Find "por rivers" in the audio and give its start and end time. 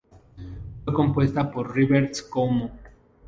1.51-2.23